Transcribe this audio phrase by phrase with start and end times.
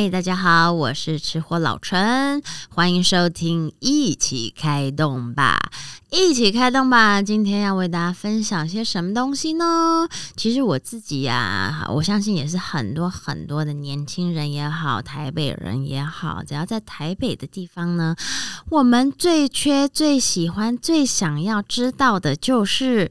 [0.00, 5.58] 嗨，大家好，我是吃货老陈，欢迎收听一起开动吧，
[6.08, 7.20] 一起开动吧。
[7.20, 10.08] 今天要为大家分享些什么东西呢？
[10.36, 18.16] 其实我自己呀，我相信也是很多很多的年轻人也好，台北人也好，只要在台北的地方呢，
[18.70, 23.10] 我们最缺、最喜欢、最想要知道的就是。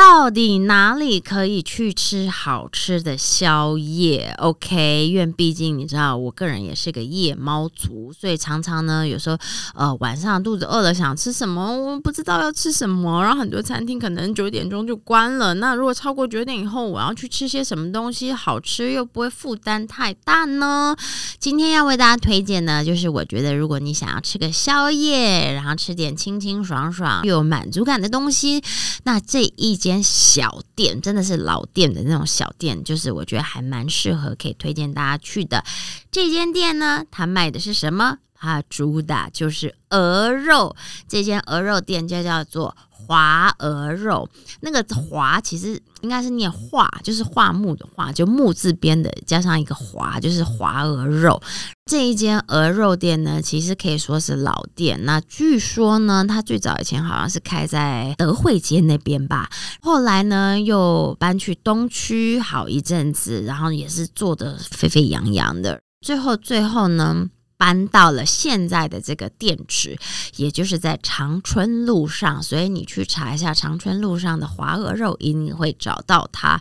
[0.00, 9.36] 到底哪里可以去吃好吃的宵夜？OK，因为毕竟你知道，我个人也是个夜猫族，所以常常呢，有时候
[9.74, 15.52] 呃晚上肚子饿了想吃什么，我不知道要吃什么，然后很多餐厅可能九点钟就关了。
[15.52, 20.96] 那如果超过九点以后，我要去吃些什么东西好吃又不会负担太大呢？
[21.38, 28.62] 今天要为大家推荐呢，就是我觉得如果你想要吃个宵夜，然后吃点清清爽爽又有满足感的东西，
[29.04, 29.89] 那这一间。
[29.90, 35.64] 间小店真的是老店的那种小店，就是我觉得还蛮适合可以推荐大家去的。
[36.10, 38.18] 这间店呢，它卖的是什么？
[38.40, 40.74] 它主打就是鹅肉。
[41.06, 42.74] 这间鹅肉店就叫做。
[43.06, 44.28] 华鹅肉，
[44.60, 51.42] 那个华其实应该是念画，就是画木的画，就木字边的加上一个华，就是华鹅肉。
[51.86, 55.04] 这一间鹅肉店呢，其实可以说是老店。
[55.04, 65.80] 那据说呢，它最早以前好像是开在德惠街那边吧，后来呢又搬去东区好一阵子，然后也是做的沸沸扬扬的。
[66.00, 67.30] 最后最后呢。
[67.60, 69.98] 搬到了现在的这个店址，
[70.36, 76.58] 也就是在长春路上，所以你去查一下长春路上的华鹅肉，一定会找到它。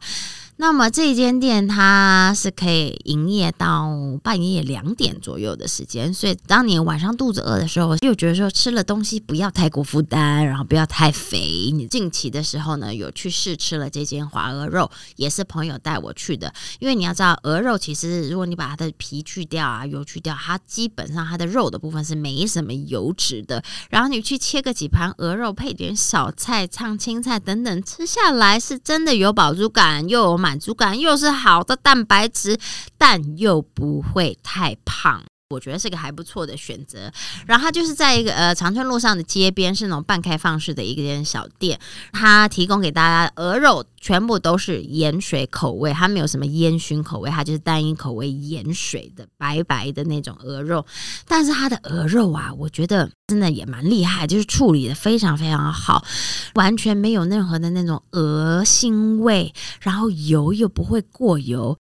[0.61, 3.89] 那么这间店它是可以营业到
[4.21, 11.71] 半夜两点左右的时间，所以当你晚上肚子饿的时候，又觉得说吃了东西不要太过负担，然后不要太肥。
[11.73, 16.53] 你近期的时候呢，有去试吃了这间华鹅肉，也是朋友带我去的。
[16.79, 23.63] 因为你要知道，鹅肉其实如果你把它的皮去掉啊，油去掉，它基本上它的肉的部分是没什么油脂的。
[23.89, 30.48] 然后你去切个几盘鹅肉，配点小菜、烫青菜等等，吃下来是真的有饱足感，又有满。
[30.49, 32.57] 满足感又是好的蛋白质，
[32.97, 35.23] 但又不会太胖。
[35.51, 37.11] 我觉得是个还不错的选择，
[37.47, 41.79] 然后它就是在一个呃长春路上的街边，是那种半开放式的一间小店，
[42.13, 50.85] 它提供给大家鹅肉全部都是盐水口味，它没有什么烟熏口味，它就是单一口味盐水的白白的那种鹅肉。
[51.27, 56.05] 但是它的鹅肉啊，我觉得真的也蛮厉害，就是处理的非常非常好，
[56.53, 59.51] 完全没有任何的那种鹅腥味，
[59.81, 61.75] 然后油又不会过油。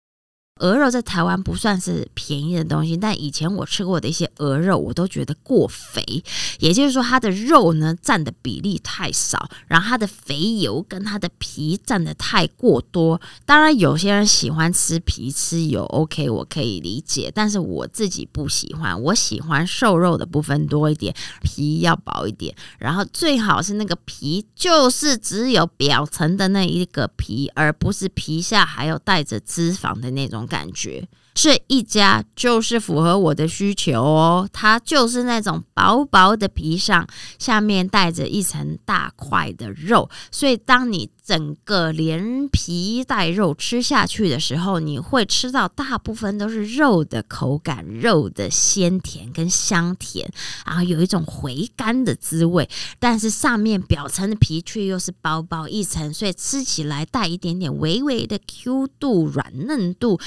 [0.62, 6.24] 鹅肉在台湾不算是便宜的东西，但以前我吃过的一些鹅肉，我都觉得过肥。
[6.60, 13.20] 也就是说，它的肉呢占的比例太少，然后它的肥油跟它的皮占的太过多。
[13.46, 17.30] 当然，有些人喜欢吃皮吃油，OK，我可以理解。
[17.36, 30.45] 但是我自己不喜欢，我喜欢瘦肉的部分多一点，皮要薄一点，然后最好是那个皮就是只有表层的那一个皮，而不是皮下还有带着脂肪的那种。
[30.46, 31.08] 感觉。
[31.34, 37.06] 这一家就是符合我的需求哦，它就是那种薄薄的皮上，
[37.38, 50.32] 下面带着一层大块的肉，所以当你整个连皮带肉吃下去的时候，你会吃到大部分都是肉的口感，肉的鲜甜跟香甜，
[50.66, 60.18] 然后有一种回甘的滋味，但是上面表层的皮却又是薄薄一层，所以吃起来带一点点微微的 Q 度、软嫩度，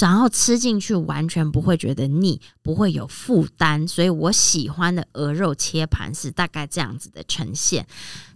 [0.00, 0.54] 然后吃。
[0.54, 7.86] 进去完全不会觉得腻，不会有负担，所以我喜欢的鹅肉切盘是大概这样子的呈现。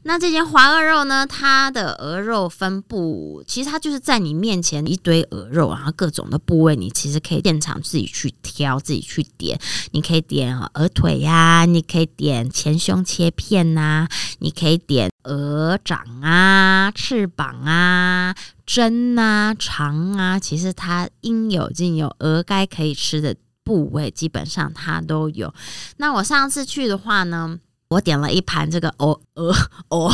[0.09, 1.27] 那这间华鹅肉呢？
[1.27, 9.61] 它的鹅肉分布其实它就是在你面前一堆鹅肉，然后各种的部位你其实可以现场自己去挑，自己去点。
[9.91, 14.09] 你可以点鹅腿呀，你可以点前胸切片呐，
[14.39, 18.35] 你可以点鹅掌啊、翅膀啊。
[18.65, 25.53] 针啊，肠啊，其实它应有尽有，鹅该可以吃的部位基本上它都有。
[25.99, 27.59] 那我上次去的话呢，
[27.91, 29.55] 我点了一盘这个鹅鹅
[29.89, 30.13] 鹅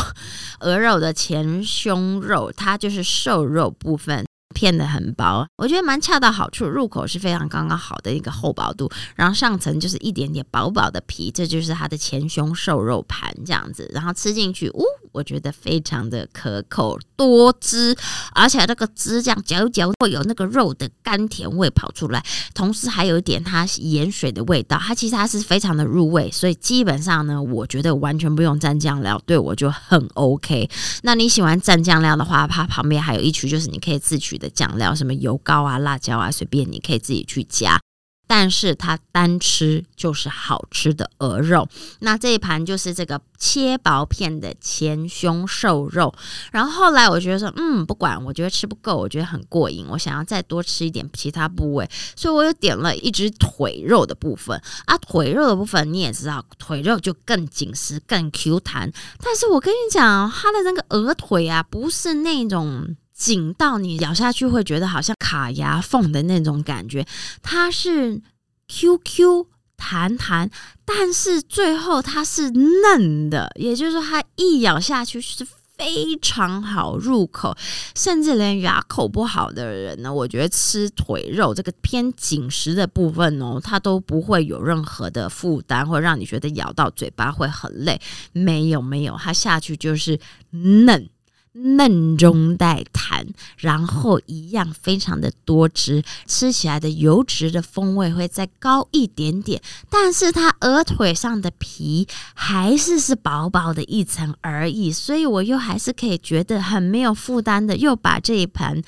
[0.60, 4.24] 鹅肉的前胸肉，它就是瘦肉部分。
[4.54, 17.94] 片的很薄，我觉得蛮恰到好处，入口是非常刚刚好的一个厚薄度，然后上层就是一点点薄薄的皮，这就是它的前胸瘦肉盘这样子，然后吃进去，呜，我觉得非常的可口，多汁，
[18.32, 22.24] 而且那个汁这样嚼一嚼会有那个肉的甘甜味跑出来，
[22.54, 30.70] 同时还有一点它盐水的味道，它其实它是非常的入味，所以基本上呢，我觉得完全不用蘸酱料，对我就很 OK。
[31.02, 34.43] 那你喜欢蘸酱料的话，它旁边还有一区就是你可以自取的。
[34.50, 37.80] 酱料什么油膏啊、辣椒啊，随便你可以自己去加。
[38.26, 41.68] 但是它单吃就是好吃的鹅肉。
[41.98, 46.12] 那这一盘就是这个切薄片的前胸瘦肉。
[46.50, 54.96] 然后后来我觉得说，嗯，不管，我觉得吃不够，我觉得很过瘾，我想要再多吃一点其他部位，所以我又点了一只腿肉的部分啊。
[54.96, 58.90] 腿肉的部分你也知道，腿肉就更紧实、更 Q 弹。
[59.22, 62.96] 但是我跟你讲，它的那个鹅腿啊，不是那种。
[63.16, 67.06] 紧到你咬下去会觉得好像卡牙缝的那种感觉，
[67.42, 68.20] 它是
[68.66, 69.46] Q Q
[69.76, 70.50] 弹弹，
[70.84, 75.46] 但是最后它是嫩的，也就是说它一咬下去是
[75.76, 77.56] 非常好入口，
[77.94, 88.00] 甚至连牙口不好的人呢，我觉得吃腿肉这个偏紧实的部分哦，它都不会有任何的负担，或让你觉得咬到嘴巴会很累。
[88.32, 90.18] 没有没有，它下去就是
[90.50, 91.08] 嫩。
[91.54, 93.24] 嫩中带弹，
[93.56, 108.82] 然后一样非常的多汁，吃起来的油脂的风味会再高一点点，但是它鹅腿上的皮还是是薄薄的一层而已，所以我又还是可以觉得很没有负担的，又把这一盘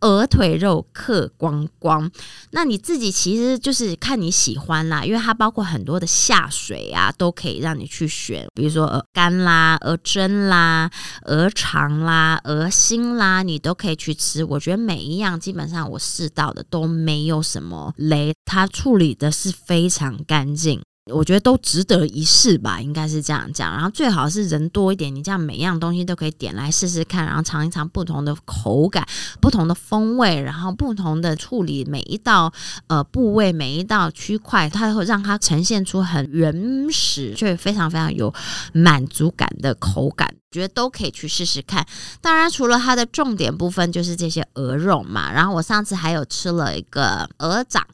[0.00, 2.08] 鹅腿肉嗑光光。
[2.52, 10.88] 那你自己其实就是看你喜欢啦，因为它包括很多的下水啊，都可以让你去选，比如说鹅肝啦、鹅胗啦、
[11.24, 12.11] 鹅肠啦。
[12.12, 14.44] 啊，鹅心啦，你都可以去吃。
[14.44, 20.82] 我觉得每一样基本上我试到的都没有什么雷，它处理的是非常干净。
[21.10, 23.72] 我觉得都值得一试吧，应该是这样讲。
[23.72, 29.04] 然后最好是人多一点，你这样每样东西都可以点来试试看，然后尝一尝不同的口感、
[29.40, 32.52] 不同的风味，然后不同的处理每一道
[32.86, 38.32] 呃部位、每一道区块，它会让它呈现出很原始却非常非常有
[38.72, 40.32] 满足感的口感。
[40.52, 41.84] 觉得都可以去试试看。
[42.20, 45.32] 当然，除了它的重点部分就是这些鹅肉嘛。
[45.32, 47.84] 然后我上次还有吃了一个鹅掌。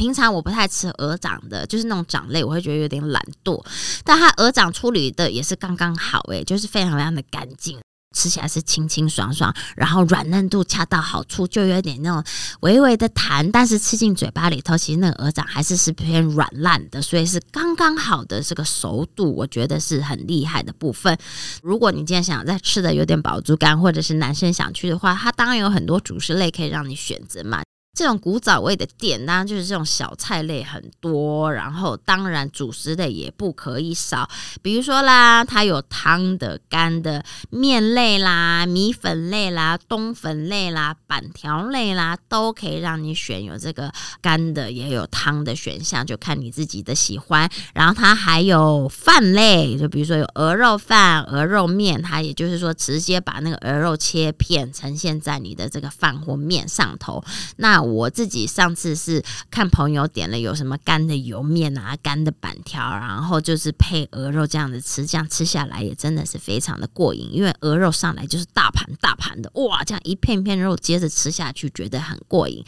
[0.00, 3.62] 平常我不太吃鹅掌的，就是那种掌类，我会觉得有点懒惰。
[4.02, 7.78] 但它鹅掌处理的也是刚刚好，诶，就是非常非常的干净，
[8.16, 12.24] 吃起来是清清爽爽，然后软嫩度恰到好处，就有点那种
[12.60, 21.14] 微微的弹，但是吃进嘴巴里头，其实那个鹅掌还是是偏软烂的，所以是刚刚好的这个熟度，我觉得是很厉害的部分。
[21.62, 27.60] 如果你今天想再吃的有点饱足感，或者是男生想去的话，它当然有很多主食类可以让你选择嘛。
[27.92, 34.28] 这种古早味的店，当然就是这种小菜类很多，然后当然主食类也不可以少。
[34.62, 43.44] 比如说啦，它有汤的、干的、面类啦、米粉类啦、冬粉类啦、板条类啦，都可以让你选。
[43.44, 47.50] 有这个干的，也有汤的选项，就看你自己的喜欢。
[47.74, 57.22] 然后它还有饭类，就比如说有鹅肉饭、鹅肉面，它也就是说直接把那个鹅肉切片呈现在你的这个饭或面上头。
[57.56, 67.28] 那我自己上次是看朋友点了有什么干的油面啊、干的板条，然后就是配鹅肉这样子吃，这样吃下来也真的是非常的过瘾。
[67.32, 72.64] 因为鹅肉上来就是大盘大盘的，哇，这样一片片肉接着吃下去，觉得很过瘾。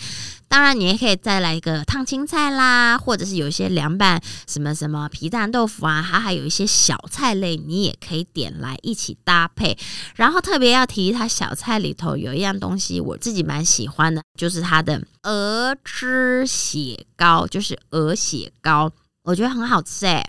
[0.52, 9.78] 当然，你也可以再来一个烫青菜啦，或者是有一些凉拌什么什么皮蛋豆腐啊，它还有一些小菜类，你也可以点来一起搭配。
[10.14, 18.92] 然后特别要提，它小菜里头有一样东西，我自己蛮喜欢的，就是它的鹅汁血糕，就是鹅血糕，
[19.22, 20.22] 我觉得很好吃诶。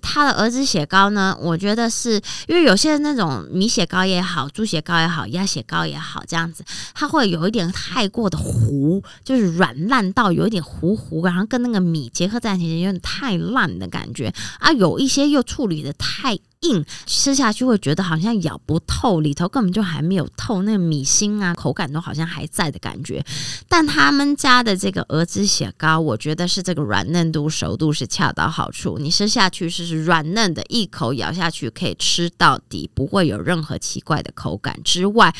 [0.00, 6.64] 它的鹅汁血糕呢，我觉得是因为有些那种米血糕也好，猪血糕也好，鸭血糕也好，这样子
[6.94, 14.72] 它会有一点太过的糊，就是软烂到有一点糊糊，然后跟那个米结合在一起有点太烂的感觉啊。
[14.72, 16.38] 有一些又处理的太。
[16.62, 23.24] 硬吃下去会觉得好像咬不透，里头根本就还没有透，那个米心啊口感都好像还在的感觉。
[23.68, 28.98] 但他们家的这个鹅汁血糕，我觉得是这个软嫩度、熟度是恰到好处。
[28.98, 35.34] 你吃下去是是软嫩的，一口咬下去可以吃到底，不会有任何奇怪的口感之外。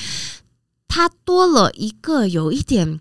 [0.98, 2.98] 它多了一个有一点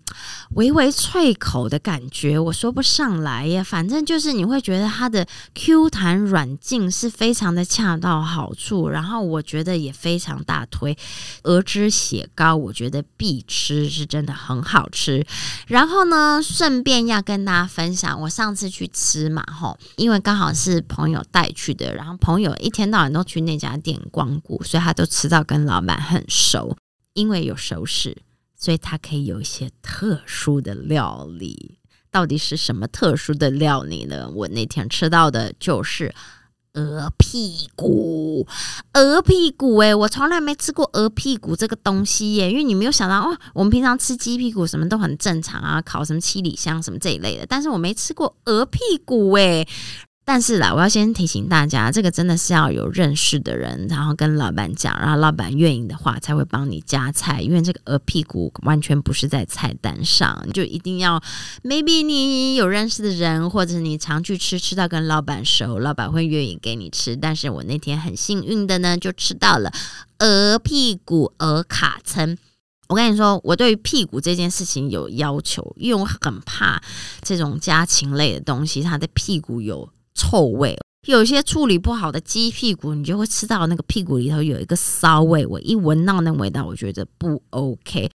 [0.50, 3.64] 微微脆口的感觉，我说不上来呀。
[3.64, 10.96] 反正就是你会觉得它的 Q 弹软劲是非常的恰到好处，然后我觉得也非常大推
[11.42, 15.26] 鹅汁血糕，我觉得必吃，是真的很好吃。
[15.66, 26.76] 然后呢，顺便要跟大家分享，我上次去吃嘛，吼，因为刚好是朋友带去的，然后朋友一天到晚都去那家店光顾，所以他都吃到跟老板很熟。
[27.18, 28.16] 因为有熟食，
[28.56, 31.78] 所以它可以有一些特殊的料理。
[32.10, 34.30] 到底是什么特殊的料理呢？
[34.30, 36.14] 我那天吃到的就是
[36.74, 38.46] 鹅屁股，
[38.94, 49.66] 鹅屁股诶，我从来没吃过鹅屁股这个东西耶，因为你没有想到哦，我们平常吃鸡屁股什么都很正常啊，烤什么七里香什么这一类的，但是我没吃过鹅屁股诶。
[50.28, 61.18] 但是啦，我要先提醒大家，这个真的是要有认识的人，然后跟老板讲，然后老板愿意的话才会帮你加菜，因为这个鹅屁股完全不是在菜单上，就一定要
[61.64, 67.16] maybe 你有认识的人，或者你常去吃，吃到跟老板熟，老板会愿意给你吃。
[67.16, 69.72] 但是我那天很幸运的呢，就吃到了
[70.18, 72.36] 鹅屁股鹅卡称。
[72.88, 76.82] 我跟你说，我对屁股这件事情有要求，因为我很怕
[77.22, 79.88] 这种家禽类的东西，它的屁股有。
[80.18, 85.46] 臭味，有些处理不好的鸡屁股，你就会吃到那个屁股里头有一个骚味。
[85.46, 88.10] 我一闻到那味道，我觉得不 OK。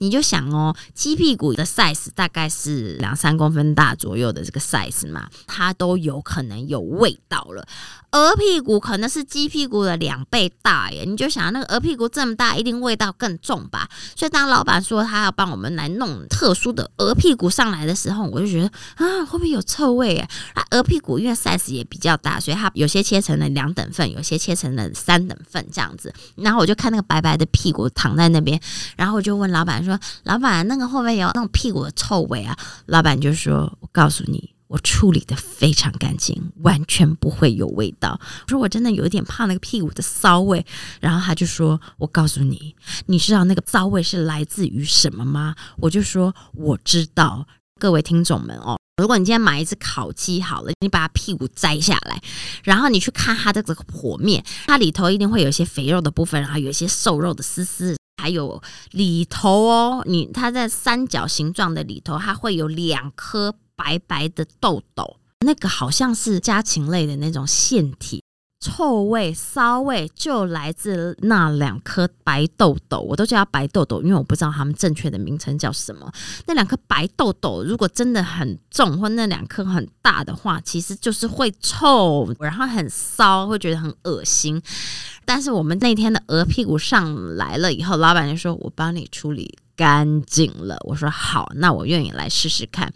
[0.00, 7.66] 你就想哦，鸡屁股的 size 大概是两三公分大左右的这个 size 嘛，它都有可能有味道了。
[8.12, 13.88] 鹅屁股可能是鸡屁股的两倍大耶，你就想那个鹅屁股这么大，一定味道更重吧？
[14.16, 18.66] 所以当老板说他要帮我们来弄特殊的鹅屁股上来的时候，我就觉得
[18.96, 20.28] 啊，会不会有臭味啊？
[20.56, 26.12] 它鹅屁股因为 size 也比较大，所以它有些切成了两等份，有些切成了三等份这样子。
[26.34, 28.60] 然后我就看那个白白的屁股躺在那边，
[28.96, 32.56] 然后我就问老板说：“说老板，那个会不会有那种屁股的臭味啊？”
[32.86, 38.16] 老板就说：“我告诉你。”我处理的非常干净，完全不会有味道。
[38.44, 40.64] 我说我真的有一点怕那个屁股的骚味，
[41.00, 47.48] 然后他就说：“我告诉你，你知道那个骚味是来自于什么吗？”我就说：“我知道。”
[47.80, 52.22] 各位听众们哦，如果你今天买一只烤鸡好了，你把它屁股摘下来，
[52.62, 63.54] 然后你去看它的这个剖面，它里头一定会有一些肥肉的部分，然后有一些瘦肉的丝丝，还有里头哦，你它在三角形状的里头，它会有两颗。
[63.82, 68.22] 白白的痘痘，那个好像是家禽类的那种腺体，
[68.60, 73.00] 臭味、骚味就来自那两颗白痘痘。
[73.00, 76.12] 我都叫它白痘痘，因为我不知道它们正确的名称叫什么。
[76.46, 84.62] 那两颗白痘痘如果真的很重，或那两颗很大的话，其实就是会臭，然后很骚，会觉得很恶心。
[85.24, 92.92] 但是我们那天的鹅屁股上来了以后，老板就说：“我帮你处理干净了。”我说：“好，那我愿意来试试看。”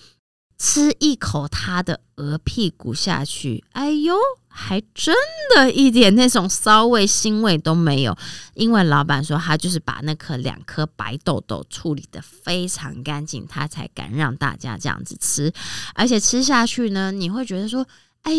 [0.56, 4.14] 吃一口它的鹅屁股下去，哎呦，
[4.56, 5.12] 还真
[5.54, 8.16] 的一点那种骚味、腥味都没有。
[8.54, 15.52] 因为老板说他就是把那颗两颗白豆豆处理的非常干净，他才敢让大家这样子吃。
[15.94, 17.84] 而且吃下去呢，你会觉得说，
[18.22, 18.32] 哎，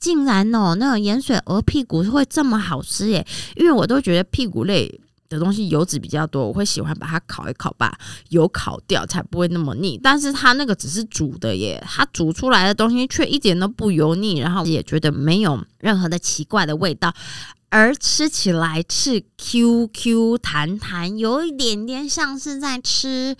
[0.00, 3.24] 竟然哦，那个盐水鹅屁股会这么好吃耶！
[3.54, 5.00] 因为我都觉得屁股类。
[5.30, 7.96] 的东西油脂比较多，我会喜欢把它烤一烤，吧
[8.30, 9.98] 油烤掉，才不会那么腻。
[10.02, 17.14] 但是它那个只是煮的耶，它煮出来的东西却一点都不油腻，然后也觉得没有任何的奇怪的味道。
[17.70, 23.36] 而吃起来是 Q Q 弹弹，有一点点像是在吃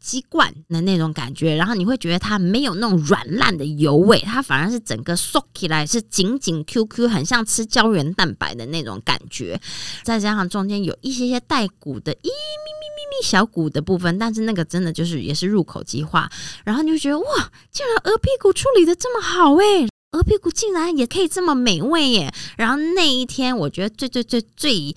[0.00, 9.60] 鸡冠的那种感觉，然后你会觉得它没有那种软烂的油味，它反而是整个缩起来是紧紧 Q Q，很像吃胶原蛋白的那种感觉，
[10.02, 16.30] 再加上中间有一些些带骨的，咦咪咪咪咪小骨的部分，但是那个真的就是也是入口即化，
[16.64, 17.26] 然后你就觉得哇，
[17.70, 19.86] 竟然鹅屁股处理的这么好诶。
[20.14, 22.32] 鹅屁股竟然也可以这么美味耶！
[22.56, 24.94] 然后那一天，我觉得最最最最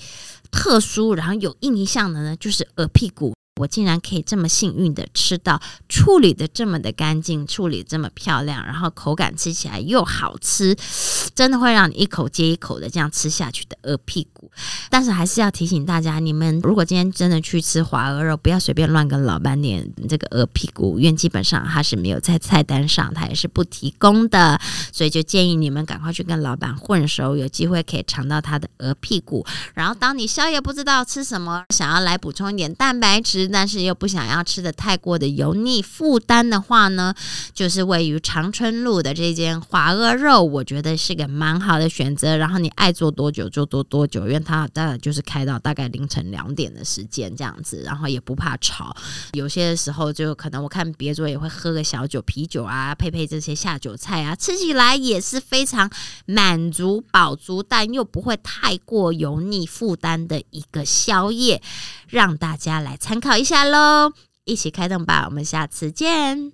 [0.52, 3.37] 特殊，然后有印象的呢，就是鹅屁股。
[3.58, 10.76] 我竟然可以这么幸运的吃到处理的这么的干净，处理这么漂亮，然后口感吃起来又好吃，
[11.36, 14.52] 真的会让你一口接一口的这样吃下去的鹅屁股。
[14.90, 24.60] 但是还是要提醒大家，你们如果今天真的去吃华鹅肉，不要随便乱跟老板点这个鹅屁股，因为基本上它是没有在菜单上，它也是不提供的。
[24.92, 29.46] 所以就建议你们赶快去跟老板混熟，有机会可以尝到它的鹅屁股。
[29.74, 33.47] 然后当你宵夜不知道吃什么，想要来补充一点蛋白质。
[33.48, 37.14] 但是又不想要吃的太过的油腻负担的话呢，
[37.54, 42.38] 就是位于长春路的这间华鹅肉，我觉得是个蛮好的选择。
[42.38, 48.96] 然后你爱做多久就做多久，因为它当然就是开到大概凌晨两点的时间这样子，然后也不怕吵。
[49.34, 55.90] 有些时候就可能我看别桌也会喝个小酒、啤酒啊，配配这些下酒菜啊，吃起来也是非常
[56.26, 61.62] 满足饱足，但又不会太过油腻负担的一个宵夜，
[62.10, 63.37] 让大家来参考。
[63.38, 64.12] 一下喽，
[64.46, 65.26] 一起开动吧！
[65.26, 66.52] 我们下次见。